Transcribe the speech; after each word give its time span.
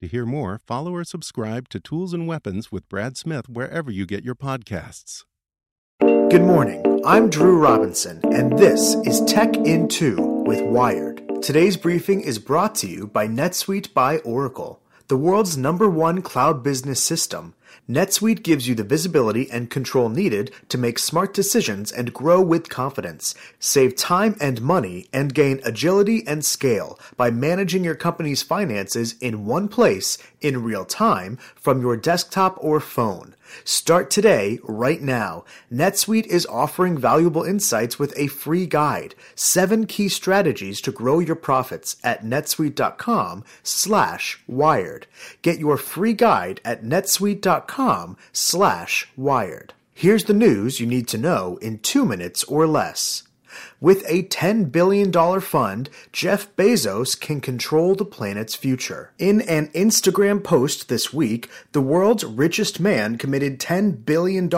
To 0.00 0.08
hear 0.08 0.24
more, 0.24 0.58
follow 0.66 0.94
or 0.94 1.04
subscribe 1.04 1.68
to 1.68 1.78
Tools 1.78 2.14
and 2.14 2.26
Weapons 2.26 2.72
with 2.72 2.88
Brad 2.88 3.18
Smith 3.18 3.50
wherever 3.50 3.90
you 3.90 4.06
get 4.06 4.24
your 4.24 4.34
podcasts. 4.34 5.24
Good 6.00 6.40
morning. 6.40 7.02
I'm 7.04 7.28
Drew 7.28 7.58
Robinson, 7.58 8.18
and 8.32 8.58
this 8.58 8.94
is 9.04 9.20
Tech 9.30 9.54
in 9.58 9.88
2 9.88 10.16
with 10.46 10.62
Wired. 10.62 11.42
Today's 11.42 11.76
briefing 11.76 12.22
is 12.22 12.38
brought 12.38 12.74
to 12.76 12.86
you 12.88 13.08
by 13.08 13.28
NetSuite 13.28 13.92
by 13.92 14.20
Oracle, 14.20 14.82
the 15.08 15.18
world's 15.18 15.58
number 15.58 15.90
one 15.90 16.22
cloud 16.22 16.62
business 16.62 17.04
system. 17.04 17.54
NetSuite 17.88 18.42
gives 18.42 18.68
you 18.68 18.74
the 18.74 18.84
visibility 18.84 19.50
and 19.50 19.70
control 19.70 20.08
needed 20.08 20.52
to 20.68 20.78
make 20.78 20.98
smart 20.98 21.34
decisions 21.34 21.90
and 21.90 22.14
grow 22.14 22.40
with 22.40 22.68
confidence. 22.68 23.34
Save 23.58 23.96
time 23.96 24.36
and 24.40 24.62
money 24.62 25.08
and 25.12 25.34
gain 25.34 25.60
agility 25.64 26.22
and 26.26 26.44
scale 26.44 26.98
by 27.16 27.30
managing 27.30 27.82
your 27.84 27.94
company's 27.94 28.42
finances 28.42 29.16
in 29.20 29.44
one 29.44 29.68
place 29.68 30.18
in 30.40 30.62
real 30.62 30.84
time 30.84 31.36
from 31.54 31.80
your 31.80 31.96
desktop 31.96 32.56
or 32.60 32.80
phone. 32.80 33.34
Start 33.64 34.10
today, 34.10 34.60
right 34.62 35.02
now. 35.02 35.44
NetSuite 35.72 36.26
is 36.26 36.46
offering 36.46 36.96
valuable 36.96 37.42
insights 37.42 37.98
with 37.98 38.16
a 38.16 38.28
free 38.28 38.64
guide, 38.64 39.16
seven 39.34 39.86
key 39.86 40.08
strategies 40.08 40.80
to 40.82 40.92
grow 40.92 41.18
your 41.18 41.34
profits 41.34 41.96
at 42.04 42.22
netsuite.com 42.24 43.42
slash 43.64 44.40
wired. 44.46 45.08
Get 45.42 45.58
your 45.58 45.76
free 45.76 46.12
guide 46.12 46.60
at 46.64 46.84
netsuite.com 46.84 47.59
slash 48.32 49.08
wired. 49.16 49.74
Here's 49.94 50.24
the 50.24 50.32
news 50.32 50.80
you 50.80 50.86
need 50.86 51.08
to 51.08 51.18
know 51.18 51.58
in 51.60 51.78
two 51.78 52.04
minutes 52.04 52.44
or 52.44 52.66
less. 52.66 53.24
With 53.80 54.04
a 54.08 54.24
$10 54.24 54.70
billion 54.70 55.12
fund, 55.40 55.90
Jeff 56.12 56.54
Bezos 56.56 57.18
can 57.18 57.40
control 57.40 57.94
the 57.94 58.04
planet's 58.04 58.54
future. 58.54 59.12
In 59.18 59.40
an 59.42 59.68
Instagram 59.68 60.42
post 60.44 60.88
this 60.88 61.12
week, 61.12 61.48
the 61.72 61.80
world's 61.80 62.24
richest 62.24 62.80
man 62.80 63.18
committed 63.18 63.58
$10 63.58 64.04
billion 64.04 64.50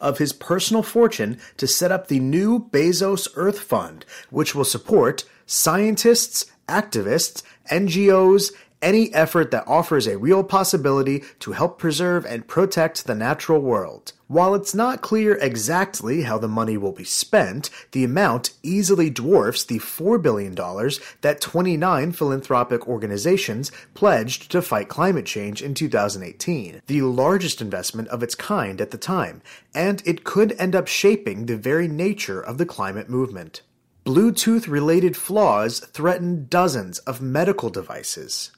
of 0.00 0.18
his 0.18 0.32
personal 0.32 0.82
fortune 0.82 1.38
to 1.56 1.66
set 1.66 1.92
up 1.92 2.08
the 2.08 2.20
new 2.20 2.66
Bezos 2.70 3.28
Earth 3.34 3.60
Fund, 3.60 4.04
which 4.30 4.54
will 4.54 4.64
support 4.64 5.24
scientists, 5.46 6.46
activists, 6.68 7.42
NGOs, 7.70 8.52
any 8.82 9.12
effort 9.14 9.50
that 9.50 9.66
offers 9.66 10.06
a 10.06 10.18
real 10.18 10.42
possibility 10.42 11.22
to 11.38 11.52
help 11.52 11.78
preserve 11.78 12.24
and 12.24 12.48
protect 12.48 13.06
the 13.06 13.14
natural 13.14 13.60
world. 13.60 14.12
While 14.26 14.54
it's 14.54 14.74
not 14.74 15.00
clear 15.00 15.34
exactly 15.34 16.22
how 16.22 16.38
the 16.38 16.46
money 16.46 16.76
will 16.76 16.92
be 16.92 17.04
spent, 17.04 17.68
the 17.90 18.04
amount 18.04 18.52
easily 18.62 19.10
dwarfs 19.10 19.64
the 19.64 19.80
$4 19.80 20.22
billion 20.22 20.54
that 20.54 21.40
29 21.40 22.12
philanthropic 22.12 22.86
organizations 22.86 23.72
pledged 23.94 24.50
to 24.52 24.62
fight 24.62 24.88
climate 24.88 25.26
change 25.26 25.62
in 25.62 25.74
2018, 25.74 26.82
the 26.86 27.02
largest 27.02 27.60
investment 27.60 28.06
of 28.08 28.22
its 28.22 28.36
kind 28.36 28.80
at 28.80 28.92
the 28.92 28.98
time, 28.98 29.42
and 29.74 30.00
it 30.06 30.22
could 30.22 30.52
end 30.60 30.76
up 30.76 30.86
shaping 30.86 31.46
the 31.46 31.56
very 31.56 31.88
nature 31.88 32.40
of 32.40 32.56
the 32.56 32.66
climate 32.66 33.10
movement. 33.10 33.62
Bluetooth 34.06 34.66
related 34.66 35.16
flaws 35.16 35.80
threaten 35.80 36.46
dozens 36.48 37.00
of 37.00 37.20
medical 37.20 37.68
devices. 37.68 38.52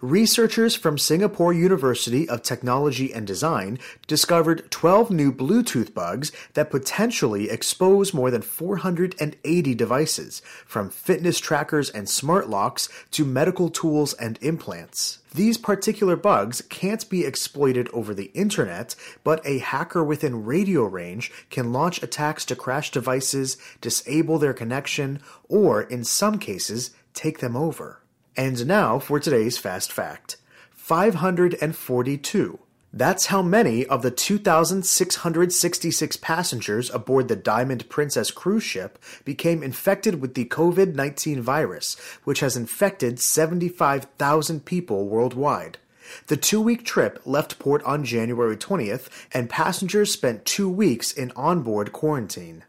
Researchers 0.00 0.74
from 0.74 0.98
Singapore 0.98 1.52
University 1.52 2.28
of 2.28 2.42
Technology 2.42 3.12
and 3.12 3.26
Design 3.26 3.78
discovered 4.06 4.70
12 4.70 5.10
new 5.10 5.32
Bluetooth 5.32 5.94
bugs 5.94 6.32
that 6.54 6.70
potentially 6.70 7.50
expose 7.50 8.12
more 8.12 8.30
than 8.30 8.42
480 8.42 9.74
devices, 9.74 10.42
from 10.66 10.90
fitness 10.90 11.38
trackers 11.38 11.90
and 11.90 12.08
smart 12.08 12.48
locks 12.48 12.88
to 13.12 13.24
medical 13.24 13.68
tools 13.70 14.12
and 14.14 14.38
implants. 14.42 15.18
These 15.34 15.56
particular 15.56 16.16
bugs 16.16 16.60
can't 16.68 17.08
be 17.08 17.24
exploited 17.24 17.88
over 17.94 18.12
the 18.12 18.30
internet, 18.34 18.94
but 19.24 19.40
a 19.46 19.58
hacker 19.58 20.04
within 20.04 20.44
radio 20.44 20.84
range 20.84 21.32
can 21.48 21.72
launch 21.72 22.02
attacks 22.02 22.44
to 22.46 22.56
crash 22.56 22.90
devices, 22.90 23.56
disable 23.80 24.38
their 24.38 24.52
connection, 24.52 25.20
or, 25.48 25.82
in 25.82 26.04
some 26.04 26.38
cases, 26.38 26.90
take 27.14 27.38
them 27.38 27.56
over. 27.56 28.01
And 28.36 28.66
now 28.66 28.98
for 28.98 29.20
today's 29.20 29.58
fast 29.58 29.92
fact 29.92 30.36
542. 30.70 32.58
That's 32.94 33.26
how 33.26 33.40
many 33.40 33.86
of 33.86 34.02
the 34.02 34.10
2,666 34.10 36.16
passengers 36.18 36.90
aboard 36.90 37.28
the 37.28 37.36
Diamond 37.36 37.88
Princess 37.88 38.30
cruise 38.30 38.62
ship 38.62 38.98
became 39.24 39.62
infected 39.62 40.20
with 40.20 40.34
the 40.34 40.44
COVID 40.46 40.94
19 40.94 41.40
virus, 41.40 41.96
which 42.24 42.40
has 42.40 42.56
infected 42.56 43.18
75,000 43.18 44.64
people 44.64 45.08
worldwide. 45.08 45.78
The 46.26 46.36
two 46.36 46.60
week 46.60 46.84
trip 46.84 47.20
left 47.24 47.58
port 47.58 47.82
on 47.84 48.04
January 48.04 48.56
20th, 48.56 49.08
and 49.32 49.48
passengers 49.48 50.12
spent 50.12 50.44
two 50.44 50.68
weeks 50.68 51.12
in 51.12 51.32
onboard 51.36 51.92
quarantine. 51.92 52.64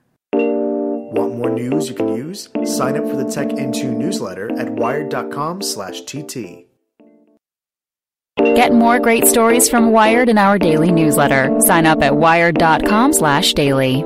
Want 1.14 1.36
more 1.36 1.52
news 1.52 1.88
you 1.90 1.94
can 1.94 2.08
use? 2.08 2.50
Sign 2.66 2.98
up 2.98 3.08
for 3.08 3.16
the 3.16 3.32
Tech 3.32 3.52
in 3.52 3.72
Two 3.72 3.92
newsletter 3.92 4.52
at 4.58 4.68
wired.com/tt. 4.72 6.66
Get 8.56 8.74
more 8.74 9.00
great 9.00 9.28
stories 9.28 9.70
from 9.70 9.92
Wired 9.92 10.28
in 10.28 10.40
our 10.40 10.58
daily 10.58 10.92
newsletter. 10.92 11.56
Sign 11.60 11.86
up 11.86 12.02
at 12.02 12.16
wired.com/daily. 12.16 14.04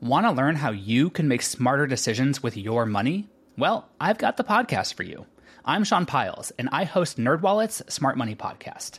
Want 0.00 0.26
to 0.26 0.32
learn 0.32 0.56
how 0.56 0.72
you 0.72 1.10
can 1.10 1.28
make 1.28 1.42
smarter 1.42 1.86
decisions 1.86 2.42
with 2.42 2.56
your 2.56 2.84
money? 2.84 3.28
Well, 3.56 3.88
I've 4.00 4.18
got 4.18 4.36
the 4.36 4.42
podcast 4.42 4.94
for 4.94 5.04
you. 5.04 5.26
I'm 5.64 5.84
Sean 5.84 6.06
Pyles, 6.06 6.50
and 6.58 6.68
I 6.72 6.82
host 6.82 7.18
NerdWallet's 7.18 7.84
Smart 7.88 8.18
Money 8.18 8.34
Podcast. 8.34 8.98